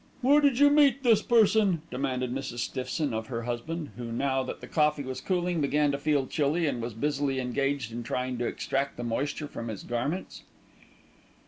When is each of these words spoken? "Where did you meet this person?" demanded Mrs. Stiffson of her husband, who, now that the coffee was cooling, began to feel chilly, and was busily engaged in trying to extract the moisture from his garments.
"Where 0.21 0.41
did 0.41 0.57
you 0.57 0.71
meet 0.71 1.03
this 1.03 1.21
person?" 1.21 1.83
demanded 1.91 2.33
Mrs. 2.33 2.57
Stiffson 2.57 3.13
of 3.13 3.27
her 3.27 3.43
husband, 3.43 3.91
who, 3.97 4.11
now 4.11 4.41
that 4.41 4.59
the 4.59 4.65
coffee 4.65 5.03
was 5.03 5.21
cooling, 5.21 5.61
began 5.61 5.91
to 5.91 5.99
feel 5.99 6.25
chilly, 6.25 6.65
and 6.65 6.81
was 6.81 6.95
busily 6.95 7.39
engaged 7.39 7.91
in 7.91 8.01
trying 8.01 8.39
to 8.39 8.47
extract 8.47 8.97
the 8.97 9.03
moisture 9.03 9.47
from 9.47 9.67
his 9.67 9.83
garments. 9.83 10.41